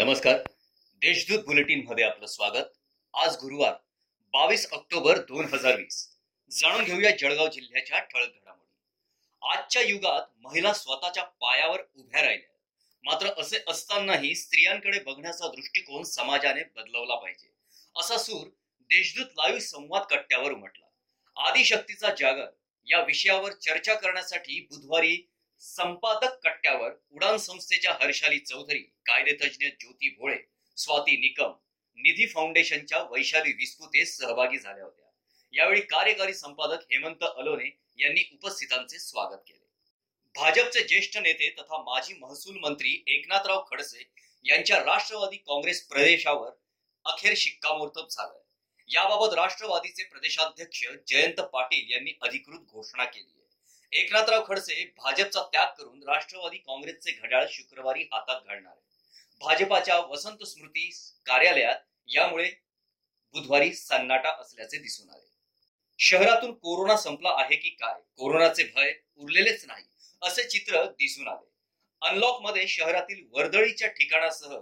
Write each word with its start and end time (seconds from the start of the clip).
नमस्कार. 0.00 0.38
देशदूत 0.96 1.44
बुलेटिनमध्ये 1.44 2.04
आपलं 2.04 2.26
स्वागत. 2.26 2.64
आज 3.14 3.36
गुरुवार 3.36 3.72
बावीस 4.32 4.72
ऑक्टोबर 4.72 5.18
दोन 5.18 5.44
हजार 5.44 5.76
वीस. 5.76 6.16
जाणून 6.50 6.84
घेऊया 6.84 7.10
जळगाव 7.10 7.48
जिल्ह्याच्या 7.48 7.98
ठळक 7.98 8.28
घडामोडी. 8.28 8.72
आजच्या 9.42 9.82
युगात 9.82 10.22
महिला 10.38 10.72
स्वतःच्या 10.72 11.24
पायावर 11.24 11.80
उभ्या 11.96 12.22
राहिल्या. 12.22 12.58
मात्र 13.04 13.26
असे 13.26 13.58
असतानाही 13.68 14.34
स्त्रियांकडे 14.34 14.98
बघण्याचा 14.98 15.48
दृष्टिकोन 15.48 16.02
समाजाने 16.02 16.62
बदलवला 16.62 17.14
पाहिजे. 17.14 17.52
असा 17.96 18.18
सूर 18.18 18.46
देशदूत 18.80 19.26
लाईव्ह 19.26 19.60
संवाद 19.60 20.02
कट्ट्यावर 20.02 20.52
उमटला. 20.52 20.86
आदिशक्तीचा 21.48 22.08
जागर 22.18 22.46
या 22.86 23.02
विषयावर 23.02 23.52
चर्चा 23.52 23.94
करण्यासाठी 23.94 24.60
बुधवारी 24.60 25.28
संपादक 25.60 26.38
कट्ट्यावर 26.42 26.90
उडान 27.12 27.36
संस्थेच्या 27.36 27.92
हर्षाली 28.00 28.38
चौधरी 28.38 28.78
कायदेतज्ञ 29.06 29.66
ज्योती 29.80 30.08
भोळे 30.08 30.36
स्वाती 30.76 31.16
निकम 31.16 31.52
निधी 31.98 32.26
फाउंडेशनच्या 32.26 33.02
वैशाली 33.02 33.52
विस्पुते 33.52 34.04
सहभागी 34.04 34.58
झाल्या 34.58 34.84
होत्या. 34.84 35.06
यावेळी 35.52 35.80
कार्यकारी 35.80 36.34
संपादक 36.34 36.82
हेमंत 36.92 37.24
अलोने 37.24 37.68
यांनी 37.98 38.22
उपस्थितांचे 38.32 38.98
स्वागत 38.98 39.42
केले. 39.46 39.66
भाजपचे 40.34 40.82
ज्येष्ठ 40.82 41.18
नेते 41.18 41.48
तथा 41.50 41.82
माजी 41.82 42.14
महसूल 42.14 42.58
मंत्री 42.58 43.02
एकनाथराव 43.06 43.64
खडसे 43.70 44.08
यांच्या 44.44 44.78
राष्ट्रवादी 44.84 45.36
काँग्रेस 45.36 45.86
प्रदेशावर 45.88 46.50
अखेर 47.04 47.34
शिक्कामोर्तब 47.36 48.06
झालंय. 48.10 48.40
याबाबत 48.88 49.34
राष्ट्रवादीचे 49.34 50.04
प्रदेशाध्यक्ष 50.04 50.84
जयंत 51.08 51.40
पाटील 51.52 51.92
यांनी 51.92 52.18
अधिकृत 52.22 52.60
घोषणा 52.72 53.04
केली 53.04 53.37
एकनाथराव 53.92 54.42
खडसे 54.46 54.84
भाजपचा 54.96 55.42
त्याग 55.42 55.66
करून 55.78 56.02
राष्ट्रवादी 56.02 56.56
काँग्रेसचे 56.56 57.12
घड्याळ 57.12 57.46
शुक्रवारी 57.50 58.02
हातात 58.12 58.40
घालणार 58.46 58.74
भाजपाच्या 59.40 59.98
वसंत 59.98 60.44
स्मृती 60.44 60.90
कार्यालयात 61.26 61.76
यामुळे 62.08 62.50
बुधवारी 63.34 63.74
सन्नाटा 63.74 64.30
असल्याचे 64.40 64.76
दिसून 64.76 65.10
आले. 65.10 65.26
शहरातून 65.98 66.52
कोरोना 66.54 66.96
संपला 66.96 67.30
आहे 67.38 67.56
की 67.56 67.68
काय? 67.70 68.00
कोरोनाचे 68.16 68.64
भय 68.76 68.92
उरलेलेच 69.16 69.64
नाही 69.64 69.84
असे 70.22 70.48
चित्र 70.48 70.84
दिसून 70.84 71.28
आले. 71.28 71.46
अनलॉकमध्ये 72.02 72.66
शहरातील 72.68 73.24
वर्दळीच्या 73.32 73.88
ठिकाणासह 73.88 74.56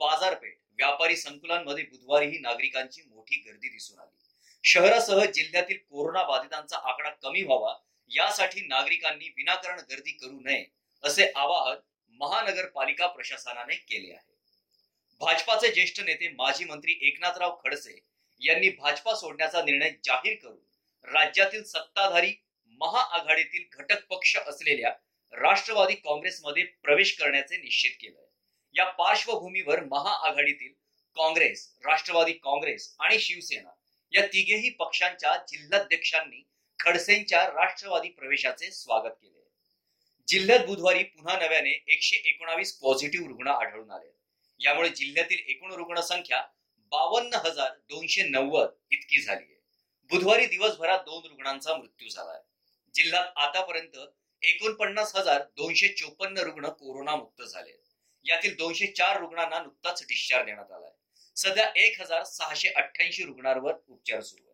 बाजारपेठ 0.00 0.58
व्यापारी 0.78 1.16
संकुलांमध्ये 1.16 1.84
बुधवारीही 1.84 2.38
नागरिकांची 2.38 3.02
मोठी 3.02 3.36
गर्दी 3.36 3.68
दिसून 3.68 3.98
आली. 3.98 4.16
शहरासह 4.64 5.24
जिल्ह्यातील 5.24 5.76
कोरोना 5.90 6.22
बाधितांचा 6.22 6.76
आकडा 6.76 7.10
कमी 7.10 7.42
व्हावा 7.42 7.74
यासाठी 8.14 8.60
नागरिकांनी 8.66 9.28
विनाकारण 9.28 9.80
गर्दी 9.90 10.12
करू 10.12 10.40
नये 10.40 10.64
असे 11.04 11.30
आवाहन 11.36 11.76
महानगरपालिका 12.20 13.06
प्रशासनाने 13.06 13.74
केले 13.74 14.12
आहे. 14.12 14.32
भाजपाचे 15.20 15.70
ज्येष्ठ 15.72 16.00
नेते 16.00 16.28
माजी 16.28 16.64
मंत्री 16.64 16.98
एकनाथराव 17.00 17.56
खडसे 17.64 17.98
यांनी 18.40 18.68
भाजपा 18.68 19.14
सोडण्याचा 19.14 19.62
निर्णय 19.62 19.90
जाहीर 20.04 20.36
करून 20.42 21.12
राज्यातील 21.14 21.62
सत्ताधारी 21.64 22.32
महाआघाडीतील 22.80 23.64
घटक 23.72 24.06
पक्ष 24.10 24.36
असलेल्या 24.36 24.90
राष्ट्रवादी 25.32 25.94
काँग्रेसमध्ये 25.94 26.64
प्रवेश 26.82 27.16
करण्याचे 27.18 27.56
निश्चित 27.56 27.96
केले 28.00 28.22
या 28.74 28.84
पार्श्वभूमीवर 28.90 29.84
महाआघाडीतील 29.84 30.72
काँग्रेस 31.16 31.68
राष्ट्रवादी 31.84 32.32
काँग्रेस 32.32 32.94
आणि 32.98 33.18
शिवसेना 33.18 33.70
या 34.12 34.26
तिघेही 34.26 34.70
पक्षांच्या 34.70 35.36
जिल्हाध्यक्षांनी 35.48 36.42
खडसेंच्या 36.78 37.46
राष्ट्रवादी 37.46 38.08
प्रवेशाचे 38.08 38.70
स्वागत 38.70 39.12
केले. 39.22 39.50
जिल्ह्यात 40.28 40.66
बुधवारी 40.66 41.02
पुन्हा 41.02 41.38
नव्याने 41.38 41.84
एकशे 41.88 42.16
एकोणावीस 42.16 42.78
पॉझिटिव्ह 42.78 43.28
रुग्ण 43.28 43.48
आढळून 43.48 43.90
आले. 43.90 44.10
यामुळे 44.60 44.88
जिल्ह्यातील 44.88 45.38
एकूण 45.46 45.72
रुग्णसंख्या 45.72 46.42
बावन्न 46.92 47.34
हजार 47.34 47.70
दोनशे 47.70 48.22
नव्वद 48.22 48.68
इतकी 48.90 49.22
झाली 49.22 49.44
आहे. 49.44 49.60
बुधवारी 50.10 50.46
दिवसभरात 50.46 50.98
दोन 50.98 51.26
रुग्णांचा 51.28 51.76
मृत्यू 51.76 52.08
झालाय. 52.08 52.40
जिल्ह्यात 52.94 53.24
आतापर्यंत 53.36 53.98
एकोणपन्नास 54.42 55.16
हजार 55.16 55.42
दोनशे 55.42 55.88
चोपन्न 55.88 56.38
रुग्ण 56.38 56.68
कोरोना 56.68 57.16
मुक्त 57.16 57.42
झाले. 57.42 57.82
यातील 58.24 58.56
दोनशे 58.56 58.86
चार 58.86 59.20
रुग्णांना 59.20 59.62
नुकताच 59.62 60.02
डिस्चार्ज 60.02 60.46
देण्यात 60.46 60.72
आलाय. 60.72 60.90
सध्या 61.36 61.72
एक 61.76 62.00
हजार 62.00 62.24
सहाशे 62.24 62.68
अठ्ठ्याऐंशी 62.68 63.22
रुग्णांवर 63.22 63.74
उपचार 63.88 64.20
सुरू 64.20 64.48
आहे 64.48 64.53